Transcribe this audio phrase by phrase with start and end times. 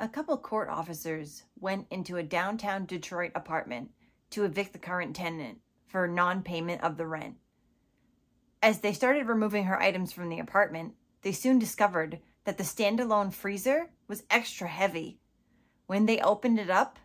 [0.00, 3.90] A couple court officers went into a downtown Detroit apartment
[4.30, 7.34] to evict the current tenant for non payment of the rent.
[8.62, 13.32] As they started removing her items from the apartment, they soon discovered that the standalone
[13.32, 15.18] freezer was extra heavy.
[15.88, 17.00] When they opened it up,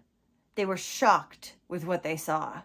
[0.54, 2.62] they were shocked with what they saw.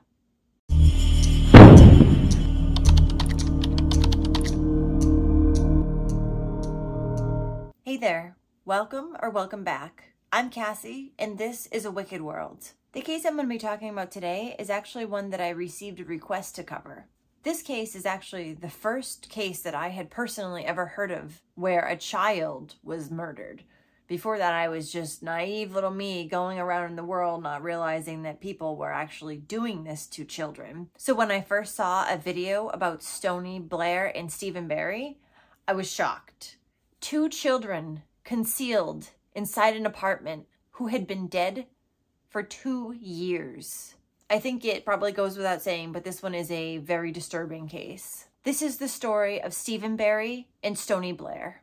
[7.82, 8.36] Hey there,
[8.66, 10.12] welcome or welcome back.
[10.30, 12.72] I'm Cassie, and this is A Wicked World.
[12.92, 16.00] The case I'm going to be talking about today is actually one that I received
[16.00, 17.06] a request to cover.
[17.44, 21.86] This case is actually the first case that I had personally ever heard of where
[21.86, 23.62] a child was murdered.
[24.06, 28.22] Before that, I was just naive little me going around in the world not realizing
[28.24, 30.90] that people were actually doing this to children.
[30.98, 35.20] So when I first saw a video about Stoni Blair and Stephen Berry,
[35.66, 36.58] I was shocked.
[37.00, 41.64] Two children concealed inside an apartment who had been dead
[42.28, 43.94] for two years.
[44.28, 48.24] I think it probably goes without saying, but this one is a very disturbing case.
[48.42, 51.62] This is the story of Stephen Berry and Stoni Blair.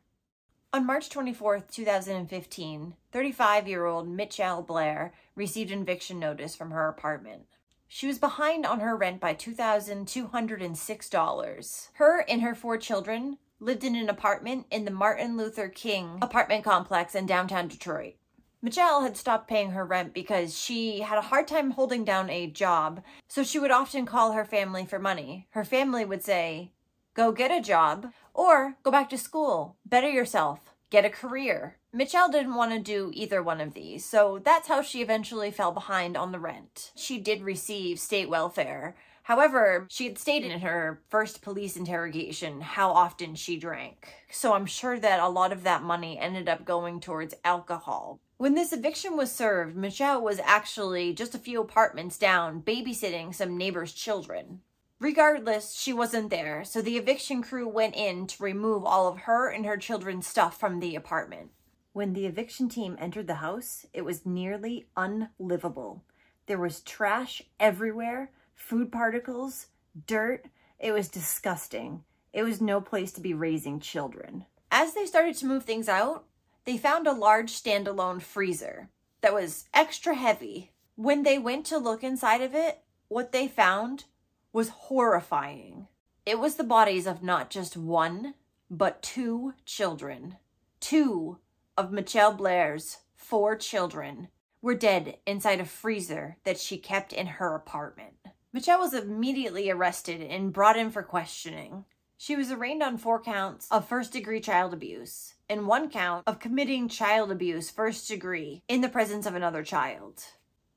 [0.72, 6.88] On March 24th, 2015, 35 year old Mitchelle Blair received an eviction notice from her
[6.88, 7.48] apartment.
[7.90, 11.90] She was behind on her rent by $2,206.
[11.94, 16.64] Her and her four children lived in an apartment in the Martin Luther King apartment
[16.64, 18.16] complex in downtown Detroit.
[18.64, 22.48] Mitchelle had stopped paying her rent because she had a hard time holding down a
[22.48, 25.48] job, so she would often call her family for money.
[25.52, 26.72] Her family would say,
[27.14, 30.60] Go get a job, or go back to school, better yourself,
[30.90, 31.78] get a career.
[31.94, 35.72] Mitchelle didn't want to do either one of these, so that's how she eventually fell
[35.72, 36.92] behind on the rent.
[36.96, 38.96] She did receive state welfare,
[39.26, 44.14] However, she had stated in her first police interrogation how often she drank.
[44.30, 48.20] So I'm sure that a lot of that money ended up going towards alcohol.
[48.38, 53.58] When this eviction was served, Mitchelle was actually just a few apartments down babysitting some
[53.58, 54.62] neighbors' children.
[55.00, 59.50] Regardless, she wasn't there, so the eviction crew went in to remove all of her
[59.50, 61.50] and her children's stuff from the apartment.
[61.94, 66.04] When the eviction team entered the house, it was nearly unlivable.
[66.46, 69.68] There was trash everywhere, food particles,
[70.08, 70.46] dirt.
[70.80, 72.04] It was disgusting.
[72.34, 74.46] It was no place to be raising children.
[74.72, 76.26] As they started to move things out,
[76.66, 78.90] they found a large standalone freezer
[79.22, 80.72] that was extra heavy.
[80.96, 84.06] When they went to look inside of it, what they found
[84.52, 85.88] was horrifying.
[86.26, 88.34] It was the bodies of not just one,
[88.70, 90.38] but two children.
[90.80, 91.38] Two
[91.78, 94.30] of Mitchelle Blair's four children
[94.62, 98.16] were dead inside a freezer that she kept in her apartment.
[98.56, 101.84] Mitchelle was immediately arrested and brought in for questioning.
[102.16, 106.40] She was arraigned on four counts of first degree child abuse and one count of
[106.40, 110.24] committing child abuse first degree in the presence of another child.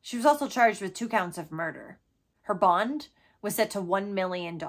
[0.02, 2.00] She was also charged with two counts of murder.
[2.42, 3.10] Her bond
[3.42, 4.60] was set to $1 million.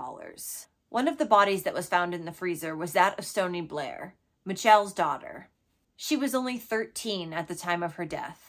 [0.89, 4.13] One of the bodies that was found in the freezer was that of Stoni Blair,
[4.47, 5.49] Mitchelle's daughter.
[5.95, 8.48] She was only 13 at the time of her death.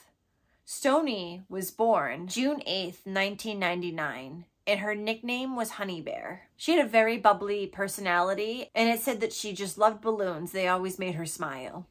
[0.70, 6.42] Stoni was born June 8th, 1999, and her nickname was Honey Bear.
[6.56, 10.52] She had a very bubbly personality, and it said that she just loved balloons.
[10.52, 11.88] They always made her smile.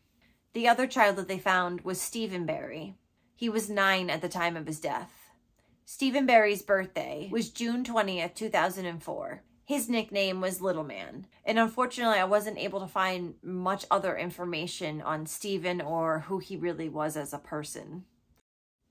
[0.53, 2.95] The other child that they found was Stephen Berry.
[3.35, 5.11] He was nine at the time of his death.
[5.83, 9.43] Stephen Berry's birthday was June 20th, 2004.
[9.65, 15.01] His nickname was Little Man, and unfortunately, I wasn't able to find much other information
[15.01, 18.05] on Stephen or who he really was as a person.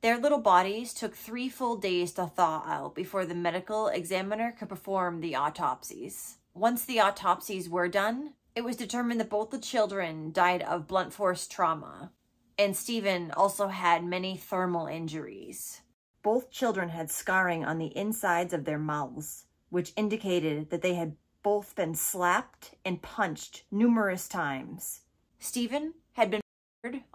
[0.00, 4.68] Their little bodies took three full days to thaw out before the medical examiner could
[4.68, 6.36] perform the autopsies.
[6.54, 11.12] Once the autopsies were done, it was determined that both the children died of blunt
[11.12, 12.12] force trauma,
[12.56, 15.82] and Stephen also had many thermal injuries.
[16.22, 21.16] Both children had scarring on the insides of their mouths, which indicated that they had
[21.42, 25.02] both been slapped and punched numerous times.
[25.38, 26.40] Stephen had been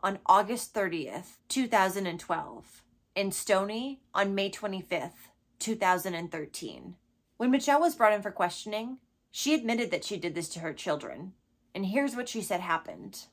[0.03, 2.83] on August 30th, 2012,
[3.15, 5.29] and Stoni on May 25th,
[5.59, 6.95] 2013.
[7.37, 8.97] When Mitchelle was brought in for questioning,
[9.31, 11.31] she admitted that she did this to her children.
[11.73, 13.27] And here's what she said happened.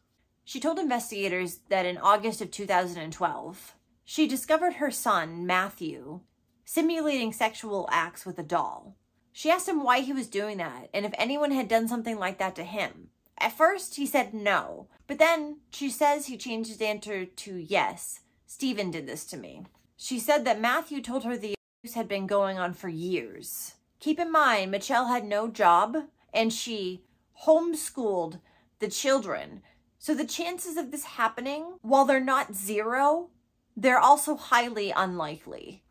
[0.45, 3.75] She told investigators that in August of 2012,
[4.05, 6.21] she discovered her son, Matthew,
[6.65, 8.97] simulating sexual acts with a doll.
[9.33, 12.39] She asked him why he was doing that and if anyone had done something like
[12.39, 13.09] that to him.
[13.41, 18.21] At first, he said no, but then she says he changed his answer to yes.
[18.47, 19.65] Stephen did this to me.
[19.97, 23.75] She said that Matthew told her the abuse had been going on for years.
[23.99, 25.97] Keep in mind, Mitchelle had no job
[26.33, 27.03] and she
[27.45, 28.41] homeschooled
[28.79, 29.63] the children.
[29.99, 33.31] So the chances of this happening, while they're not zero,
[33.77, 35.83] they're also highly unlikely.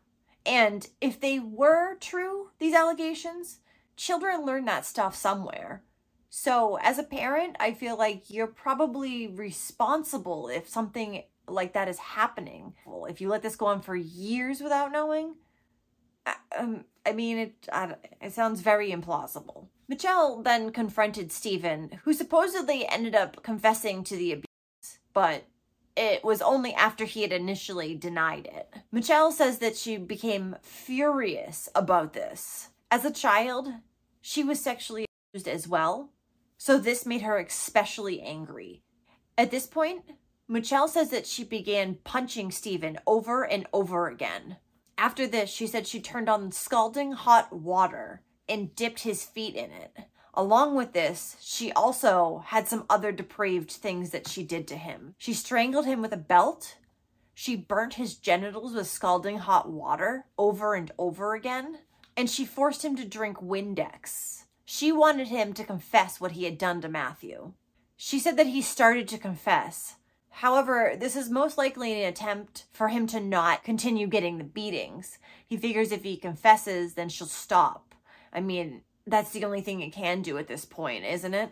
[0.46, 3.58] And if they were true, these allegations,
[3.96, 5.82] children learn that stuff somewhere.
[6.30, 11.98] So as a parent, I feel like you're probably responsible if something like that is
[11.98, 12.74] happening.
[12.86, 15.34] Well, if you let this go on for years without knowing,
[16.56, 17.68] um, I mean, it,
[18.22, 19.66] it sounds very implausible.
[19.90, 25.44] Mitchelle then confronted Stephen, who supposedly ended up confessing to the abuse, but
[25.96, 28.72] it was only after he had initially denied it.
[28.94, 32.68] Mitchelle says that she became furious about this.
[32.88, 33.68] As a child,
[34.20, 36.10] she was sexually abused as well,
[36.62, 38.82] so this made her especially angry.
[39.38, 40.02] At this point,
[40.46, 44.58] Mitchelle says that she began punching Stephen over and over again.
[44.98, 49.70] After this, she said she turned on scalding hot water and dipped his feet in
[49.70, 49.96] it.
[50.34, 55.14] Along with this, she also had some other depraved things that she did to him.
[55.16, 56.76] She strangled him with a belt.
[57.32, 61.78] She burnt his genitals with scalding hot water over and over again.
[62.18, 64.44] And she forced him to drink Windex.
[64.72, 67.54] She wanted him to confess what he had done to Matthew.
[67.96, 69.96] She said that he started to confess,
[70.28, 75.18] However, this is most likely an attempt for him to not continue getting the beatings.
[75.44, 77.96] He figures if he confesses, then she'll stop.
[78.32, 81.50] I mean, that's the only thing it can do at this point, isn't it?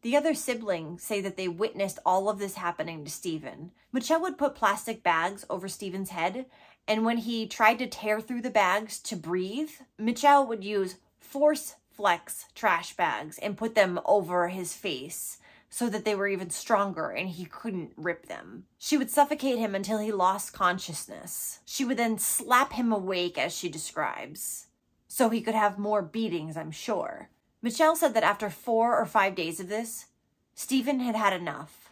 [0.00, 3.72] The other siblings say that they witnessed all of this happening to Stephen.
[3.92, 6.46] Mitchelle would put plastic bags over Stephen's head,
[6.88, 11.74] and when he tried to tear through the bags to breathe, Mitchelle would use force
[11.96, 15.38] flex trash bags and put them over his face
[15.70, 18.64] so that they were even stronger and he couldn't rip them.
[18.78, 21.60] She would suffocate him until he lost consciousness.
[21.64, 24.66] She would then slap him awake, as she describes,
[25.08, 27.28] so he could have more beatings, I'm sure.
[27.60, 30.06] Mitchelle said that after four or five days of this,
[30.54, 31.90] Stephen had had enough.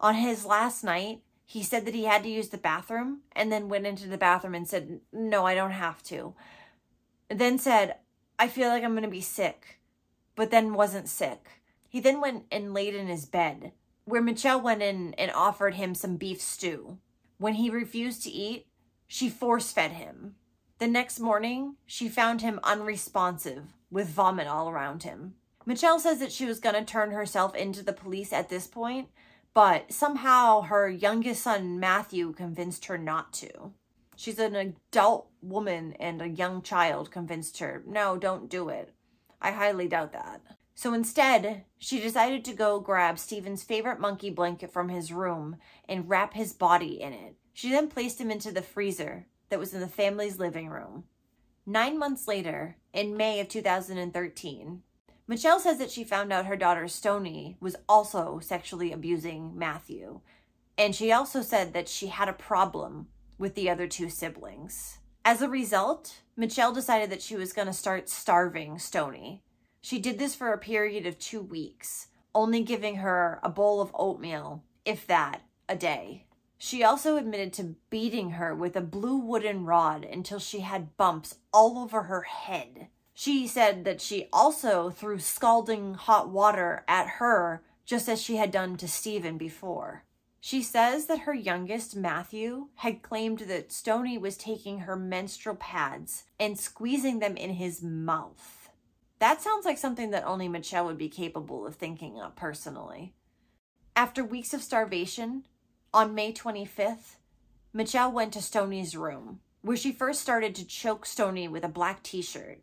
[0.00, 3.68] On his last night, he said that he had to use the bathroom and then
[3.68, 6.34] went into the bathroom and said, No, I don't have to.
[7.28, 7.96] Then said,
[8.38, 9.80] I feel like I'm going to be sick,
[10.34, 11.62] but then wasn't sick.
[11.88, 13.72] He then went and laid in his bed,
[14.04, 16.98] where Mitchelle went in and offered him some beef stew.
[17.38, 18.66] When he refused to eat,
[19.06, 20.34] she force fed him.
[20.78, 25.34] The next morning, she found him unresponsive, with vomit all around him.
[25.66, 29.08] Mitchelle says that she was going to turn herself into the police at this point,
[29.54, 33.72] but somehow her youngest son, Matthew, convinced her not to.
[34.16, 38.94] She's an adult woman and a young child convinced her, no, don't do it.
[39.40, 40.40] I highly doubt that.
[40.74, 45.56] So instead, she decided to go grab Stephen's favorite monkey blanket from his room
[45.88, 47.36] and wrap his body in it.
[47.52, 51.04] She then placed him into the freezer that was in the family's living room.
[51.64, 54.82] Nine months later, in May of 2013,
[55.28, 60.20] Mitchelle says that she found out her daughter Stoni was also sexually abusing Matthew.
[60.78, 64.98] And she also said that she had a problem with the other two siblings.
[65.24, 69.40] As a result, Mitchelle decided that she was going to start starving Stoni
[69.86, 73.92] she did this for a period of two weeks, only giving her a bowl of
[73.94, 76.26] oatmeal, if that, a day.
[76.58, 81.36] She also admitted to beating her with a blue wooden rod until she had bumps
[81.52, 82.88] all over her head.
[83.14, 88.50] She said that she also threw scalding hot water at her, just as she had
[88.50, 90.02] done to Stephen before.
[90.40, 96.24] She says that her youngest, Matthew, had claimed that Stoni was taking her menstrual pads
[96.38, 98.70] and squeezing them in his mouth.
[99.18, 103.14] That sounds like something that only Mitchelle would be capable of thinking of personally.
[103.96, 105.46] After weeks of starvation,
[105.92, 107.16] on May 25th,
[107.74, 112.02] Mitchelle went to Stoni's room, where she first started to choke Stoni with a black
[112.02, 112.60] t shirt.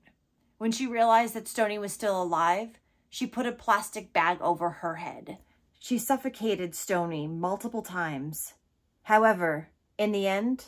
[0.59, 4.95] When she realized that Stoni was still alive, she put a plastic bag over her
[4.95, 5.39] head.
[5.83, 8.53] She suffocated Stoni multiple times.
[9.01, 10.67] However, in the end,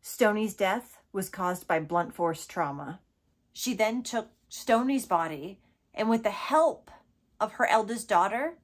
[0.00, 3.00] Stoni's death was caused by blunt force trauma.
[3.52, 5.58] She then took Stoni's body
[5.92, 6.92] and with the help
[7.40, 8.58] of her eldest daughter,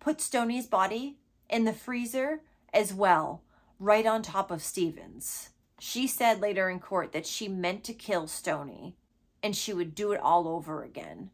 [0.00, 1.16] put Stoni's body
[1.48, 2.42] in the freezer
[2.74, 3.42] as well,
[3.78, 5.48] right on top of Stevens.
[5.78, 8.96] She said later in court that she meant to kill Stoni
[9.42, 11.30] and she would do it all over again.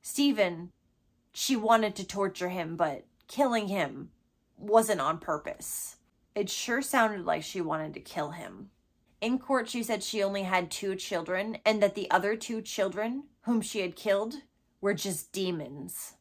[0.00, 0.70] Stephen,
[1.34, 4.10] she wanted to torture him, but killing him
[4.56, 5.96] wasn't on purpose.
[6.34, 8.70] It sure sounded like she wanted to kill him.
[9.20, 13.24] In court, she said she only had two children and that the other two children,
[13.42, 14.34] whom she had killed,
[14.80, 16.14] were just demons.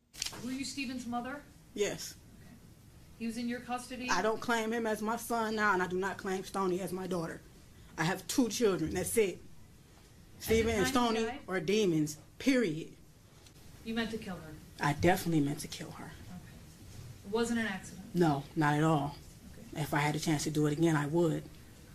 [0.43, 1.41] Were you Stephen's mother?
[1.75, 2.15] Yes.
[3.19, 4.09] He was in your custody?
[4.09, 6.91] I don't claim him as my son now, and I do not claim Stoni as
[6.91, 7.41] my daughter.
[7.99, 8.95] I have two children.
[8.95, 9.37] That's it.
[10.39, 12.93] Stephen and Stoni are demons, period.
[13.85, 14.53] You meant to kill her?
[14.83, 16.11] I definitely meant to kill her.
[17.25, 18.05] It wasn't an accident.
[18.13, 19.15] No, not at all.
[19.75, 21.43] If I had a chance to do it again, I would.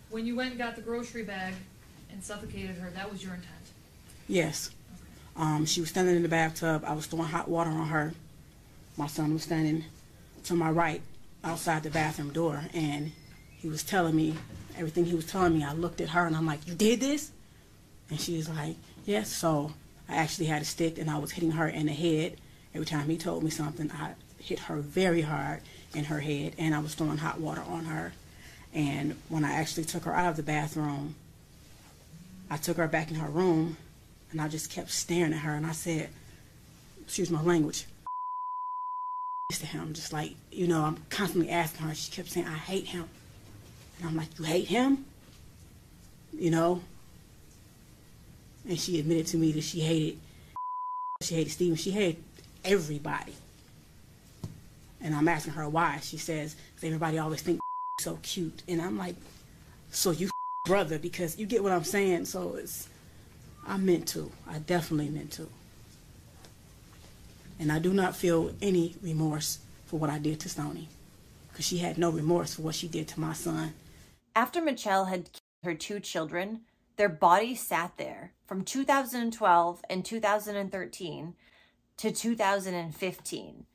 [0.09, 1.53] When you went and got the grocery bag
[2.11, 3.53] and suffocated her, that was your intent.
[4.27, 4.71] Yes.
[5.37, 6.83] Um, she was standing in the bathtub.
[6.85, 8.13] I was throwing hot water on her.
[8.97, 9.85] My son was standing
[10.45, 11.01] to my right
[11.43, 13.11] outside the bathroom door, and
[13.59, 14.35] he was telling me
[14.77, 15.63] everything he was telling me.
[15.63, 17.31] I looked at her and I'm like, You did this?
[18.09, 19.31] And she was like, Yes.
[19.31, 19.73] So
[20.09, 22.37] I actually had a stick and I was hitting her in the head.
[22.73, 25.61] Every time he told me something, I hit her very hard
[25.93, 28.13] in her head, and I was throwing hot water on her.
[28.73, 31.15] And when I actually took her out of the bathroom,
[32.49, 33.77] I took her back in her room,
[34.31, 36.09] and I just kept staring at her, and I said,
[37.01, 37.85] excuse my language,
[39.51, 41.95] to him, just like, you know, I'm constantly asking her.
[41.95, 43.05] She kept saying, I hate him.
[43.97, 45.05] And I'm like, you hate him?
[46.37, 46.81] You know?
[48.67, 50.19] And she admitted to me that she hated,
[51.23, 51.75] she hated Stephen.
[51.75, 52.23] She hated
[52.63, 53.33] everybody.
[55.01, 55.99] And I'm asking her why.
[56.01, 57.59] She says, everybody always think
[57.99, 58.63] so cute.
[58.67, 59.15] And I'm like,
[59.91, 60.29] so you
[60.65, 62.25] brother, because you get what I'm saying.
[62.25, 62.89] So it's,
[63.67, 64.31] I meant to.
[64.47, 65.47] I definitely meant to.
[67.59, 70.85] And I do not feel any remorse for what I did to Stoni.
[71.51, 73.73] Because she had no remorse for what she did to my son.
[74.35, 76.61] After Mitchelle had killed her two children,
[76.95, 81.33] their bodies sat there from 2012 and 2013
[81.99, 83.65] to 2015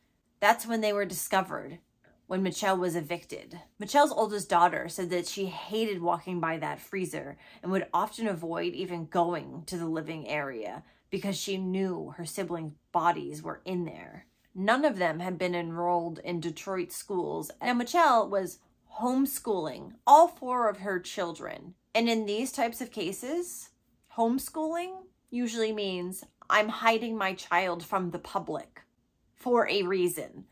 [0.45, 1.79] that's when they were discovered,
[2.27, 3.61] when Mitchelle was evicted.
[3.81, 8.75] Mitchelle's oldest daughter said that she hated walking by that freezer and would often avoid
[8.75, 14.27] even going to the living area because she knew her siblings' bodies were in there.
[14.55, 18.59] None of them had been enrolled in Detroit schools, and Mitchelle was
[19.01, 21.73] homeschooling all four of her children.
[21.95, 23.71] And in these types of cases,
[24.15, 28.83] homeschooling usually means I'm hiding my child from the public
[29.35, 30.45] for a reason.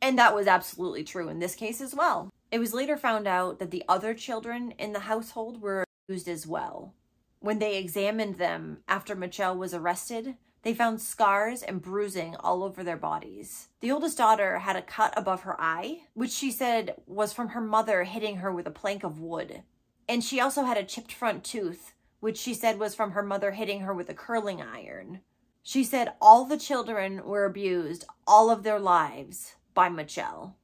[0.00, 2.32] And that was absolutely true in this case as well.
[2.50, 6.46] It was later found out that the other children in the household were abused as
[6.46, 6.94] well.
[7.40, 12.82] When they examined them after Mitchelle was arrested, they found scars and bruising all over
[12.82, 13.68] their bodies.
[13.80, 17.60] The oldest daughter had a cut above her eye, which she said was from her
[17.60, 19.62] mother hitting her with a plank of wood.
[20.08, 23.52] And she also had a chipped front tooth, which she said was from her mother
[23.52, 25.20] hitting her with a curling iron.
[25.62, 30.54] She said all the children were abused all of their lives by Mitchelle.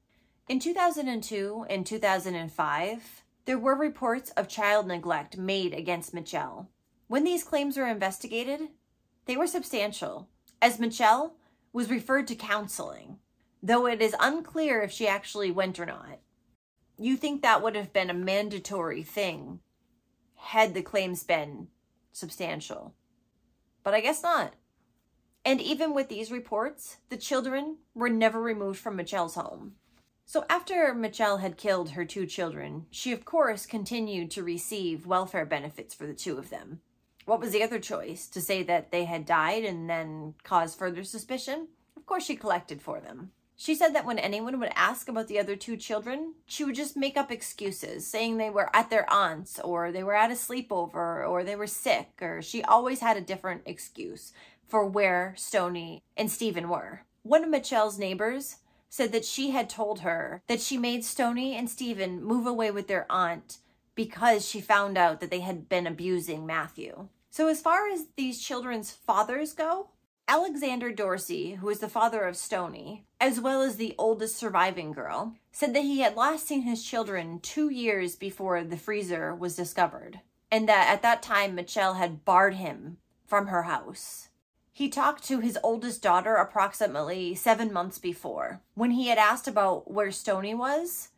[0.49, 6.69] In 2002 and 2005, there were reports of child neglect made against Mitchelle.
[7.07, 8.69] When these claims were investigated,
[9.27, 10.29] they were substantial,
[10.61, 11.33] as Mitchelle
[11.73, 13.19] was referred to counseling,
[13.63, 16.21] though it is unclear if she actually went or not.
[16.99, 19.61] You think that would have been a mandatory thing
[20.45, 21.69] had the claims been
[22.13, 22.95] substantial.
[23.83, 24.55] But I guess not.
[25.45, 29.75] And even with these reports, the children were never removed from Mitchelle's home.
[30.27, 35.45] So after Mitchelle had killed her two children, she of course continued to receive welfare
[35.45, 36.81] benefits for the two of them.
[37.27, 38.27] What was the other choice?
[38.29, 41.69] To say that they had died and then cause further suspicion?
[41.97, 43.33] Of course she collected for them.
[43.57, 46.97] She said that when anyone would ask about the other two children, she would just
[46.97, 51.29] make up excuses, saying they were at their aunt's, or they were at a sleepover,
[51.29, 54.33] or they were sick, or she always had a different excuse
[54.67, 57.05] for where Stoni and Stephen were.
[57.23, 58.57] One of Mitchelle's neighbors
[58.91, 62.89] said that she had told her that she made Stoni and Stephen move away with
[62.89, 63.59] their aunt
[63.95, 67.09] because she found out that they had been abusing Matthew.
[67.31, 69.91] So as far as these children's fathers go,
[70.27, 75.35] Alexander Dorsey, who is the father of Stoni, as well as the oldest surviving girl,
[75.53, 80.21] said that he had last seen his children two years before the freezer was discovered,
[80.51, 84.29] and that at that time Mitchelle had barred him from her house.
[84.73, 88.61] He talked to his oldest daughter approximately seven months before.
[88.75, 91.11] When he had asked about where Stoni was,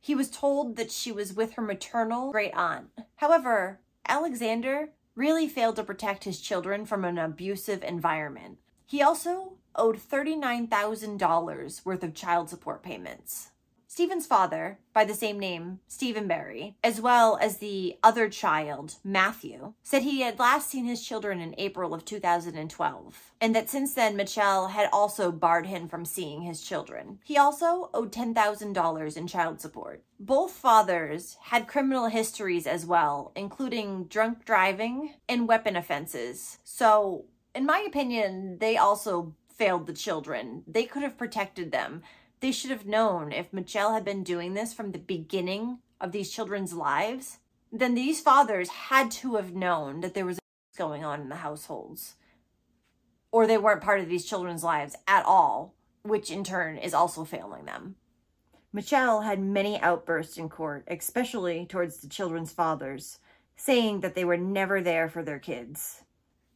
[0.00, 2.86] he was told that she was with her maternal great aunt.
[3.16, 8.58] However, Alexander really failed to protect his children from an abusive environment.
[8.86, 13.50] He also owed $39,000 worth of child support payments.
[13.94, 19.74] Stephen's father, by the same name, Stephen Berry, as well as the other child, Matthew,
[19.84, 24.16] said he had last seen his children in April of 2012, and that since then
[24.16, 27.20] Mitchelle had also barred him from seeing his children.
[27.22, 30.02] He also owed $10,000 in child support.
[30.18, 36.58] Both fathers had criminal histories as well, including drunk driving and weapon offenses.
[36.64, 40.64] So, in my opinion, they also failed the children.
[40.66, 42.02] They could have protected them
[42.44, 46.30] they should have known if Mitchelle had been doing this from the beginning of these
[46.30, 47.38] children's lives,
[47.72, 50.38] then these fathers had to have known that there was
[50.76, 52.16] going on in the households.
[53.32, 57.24] Or they weren't part of these children's lives at all which in turn is also
[57.24, 57.96] failing them.
[58.74, 63.20] Mitchelle had many outbursts in court, especially towards the children's fathers,
[63.56, 66.02] saying that they were never there for their kids.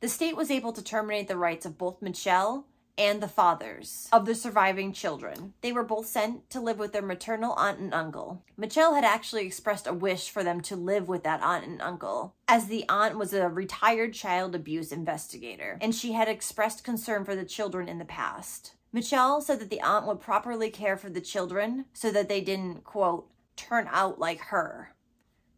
[0.00, 2.64] The state was able to terminate the rights of both Mitchelle
[2.99, 5.55] and the fathers of the surviving children.
[5.61, 8.43] They were both sent to live with their maternal aunt and uncle.
[8.59, 12.35] Mitchelle had actually expressed a wish for them to live with that aunt and uncle,
[12.49, 17.37] as the aunt was a retired child abuse investigator, and she had expressed concern for
[17.37, 18.75] the children in the past.
[18.93, 22.85] Mitchelle said that the aunt would properly care for the children so that they didn't,
[22.85, 24.95] quote, turn out like her.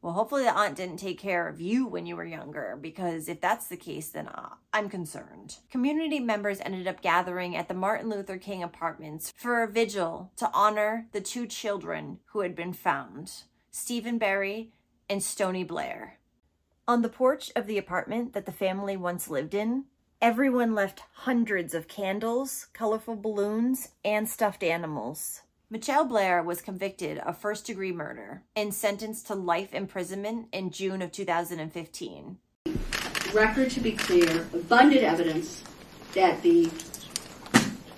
[0.03, 3.41] Well, hopefully the aunt didn't take care of you when you were younger, because if
[3.41, 5.57] that's the case, then uh, I'm concerned.
[5.71, 10.51] Community members ended up gathering at the Martin Luther King apartments for a vigil to
[10.55, 14.71] honor the two children who had been found, Stephen Berry
[15.11, 16.19] and Stoni Blair.
[16.89, 19.85] On the porch of the apartment that the family once lived in,
[20.23, 25.43] everyone left hundreds of candles, colorful balloons, and stuffed animals.
[25.73, 31.01] Mitchelle Blair was convicted of first degree murder and sentenced to life imprisonment in June
[31.01, 32.39] of 2015.
[33.33, 35.63] Record to be clear, abundant evidence
[36.13, 36.69] that the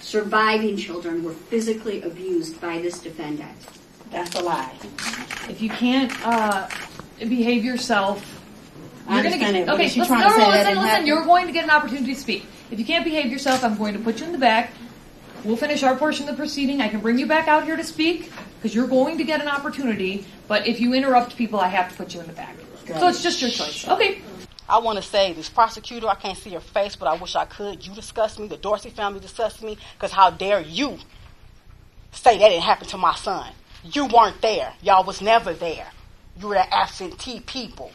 [0.00, 3.56] surviving children were physically abused by this defendant.
[4.10, 4.74] That's a lie.
[5.48, 6.68] If you can't uh,
[7.20, 8.22] behave yourself,
[9.08, 9.86] I you're gonna get it, okay.
[9.86, 11.06] is she listen, trying no, to no, say that listen, listen.
[11.06, 12.44] You're going to get an opportunity to speak.
[12.70, 14.72] If you can't behave yourself, I'm going to put you in the back.
[15.44, 16.80] We'll finish our portion of the proceeding.
[16.80, 19.48] I can bring you back out here to speak because you're going to get an
[19.48, 20.24] opportunity.
[20.46, 22.54] But if you interrupt people, I have to put you in the back.
[22.86, 23.86] So it's just your choice.
[23.88, 24.22] Okay.
[24.68, 27.44] I want to say this prosecutor, I can't see your face, but I wish I
[27.44, 27.84] could.
[27.86, 30.98] You discussed me, the Dorsey family discussed me, because how dare you
[32.12, 33.52] say that didn't happen to my son?
[33.84, 34.72] You weren't there.
[34.80, 35.88] Y'all was never there.
[36.40, 37.90] You were the absentee people.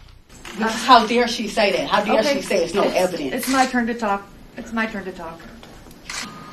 [0.58, 1.88] This how dare she say that?
[1.88, 3.34] How dare she say it's no evidence?
[3.34, 4.28] It's my turn to talk.
[4.58, 5.40] It's my turn to talk.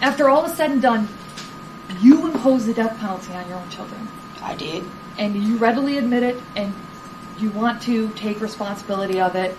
[0.04, 1.08] After all is said and done,
[2.02, 4.06] you impose the death penalty on your own children.
[4.42, 4.84] I did.
[5.16, 6.75] and you readily admit it and
[7.38, 9.56] you want to take responsibility of it.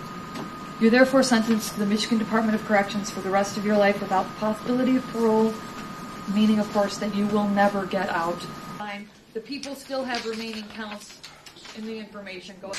[0.80, 4.00] You're therefore sentenced to the Michigan Department of Corrections for the rest of your life
[4.00, 5.52] without the possibility of parole,
[6.32, 8.38] meaning, of course, that you will never get out.
[9.34, 11.20] The people still have remaining counts
[11.76, 12.54] in the information.
[12.62, 12.72] Go.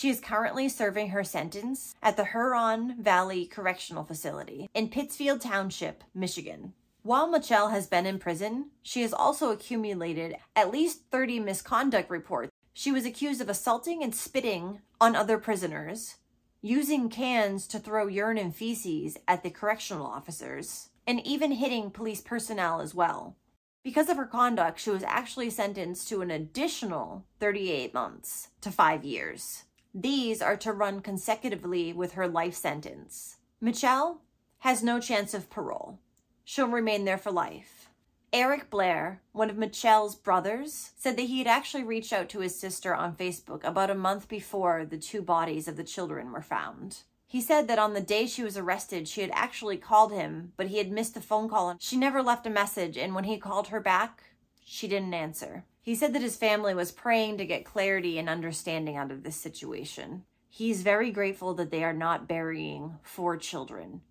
[0.00, 6.04] She is currently serving her sentence at the Huron Valley Correctional Facility in Pittsfield Township,
[6.14, 6.72] Michigan.
[7.02, 12.50] While Mitchelle has been in prison, she has also accumulated at least 30 misconduct reports.
[12.72, 16.16] She was accused of assaulting and spitting on other prisoners,
[16.62, 22.22] using cans to throw urine and feces at the correctional officers, and even hitting police
[22.22, 23.36] personnel as well.
[23.84, 29.04] Because of her conduct, she was actually sentenced to an additional 38 months to five
[29.04, 29.64] years.
[29.94, 33.36] These are to run consecutively with her life sentence.
[33.62, 34.18] Mitchelle
[34.60, 35.98] has no chance of parole.
[36.44, 37.90] She'll remain there for life.
[38.32, 42.58] Eric Blair, one of Mitchelle's brothers, said that he had actually reached out to his
[42.58, 46.98] sister on Facebook about a month before the two bodies of the children were found.
[47.26, 50.68] He said that on the day she was arrested, she had actually called him, but
[50.68, 52.96] he had missed the phone call and she never left a message.
[52.96, 54.22] And when he called her back,
[54.64, 55.64] she didn't answer.
[55.82, 59.36] He said that his family was praying to get clarity and understanding out of this
[59.36, 60.24] situation.
[60.48, 64.02] He's very grateful that they are not burying four children,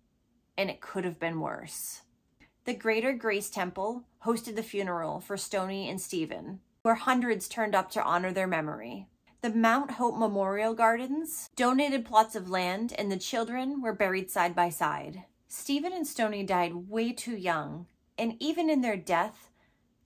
[0.56, 2.02] and it could have been worse.
[2.64, 7.90] The Greater Grace Temple hosted the funeral for Stoni and Stephen, where hundreds turned up
[7.92, 9.06] to honor their memory.
[9.42, 14.54] The Mount Hope Memorial Gardens donated plots of land, and the children were buried side
[14.54, 15.24] by side.
[15.48, 17.86] Stephen and Stoni died way too young,
[18.18, 19.49] and even in their death,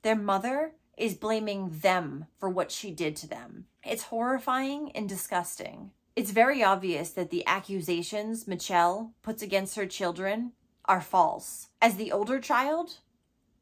[0.05, 3.67] their mother is blaming them for what she did to them.
[3.83, 5.91] It's horrifying and disgusting.
[6.15, 10.53] It's very obvious that the accusations Mitchelle puts against her children
[10.85, 11.69] are false.
[11.83, 12.99] As the older child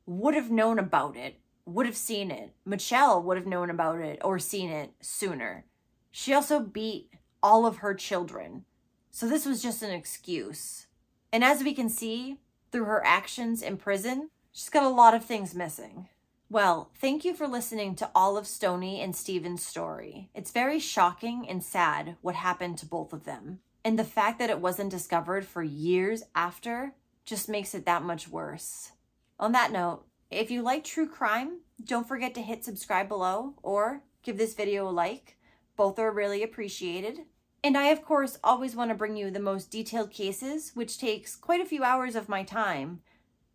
[0.05, 2.53] would have known about it, would have seen it.
[2.67, 5.65] Mitchelle would have known about it or seen it sooner.
[6.11, 7.09] She also beat
[7.43, 8.65] all of her children.
[9.11, 10.89] So this was just an excuse.
[11.33, 12.39] And as we can see
[12.71, 16.09] through her actions in prison, she's got a lot of things missing.
[16.53, 20.29] Well, thank you for listening to all of Stoni and Stephen's story.
[20.35, 23.61] It's very shocking and sad what happened to both of them.
[23.87, 26.93] And the fact that it wasn't discovered for years after
[27.25, 28.93] just makes it that much worse.
[29.41, 34.03] On that note, if you like true crime, don't forget to hit subscribe below or
[34.23, 35.39] give this video a like.
[35.75, 37.21] Both are really appreciated.
[37.65, 41.35] And I, of course, always want to bring you the most detailed cases, which takes
[41.35, 43.01] quite a few hours of my time.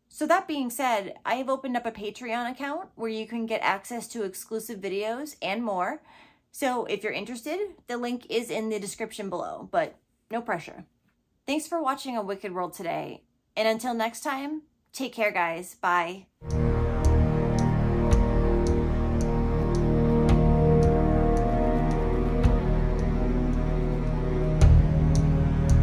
[0.09, 3.61] So that being said, I have opened up a Patreon account where you can get
[3.61, 6.01] access to exclusive videos and more.
[6.51, 9.95] So if you're interested, the link is in the description below, but
[10.31, 10.85] no pressure.
[11.45, 13.23] Thanks for watching A Wicked World today.
[13.55, 15.75] And until next time, take care, guys.
[15.75, 16.27] Bye.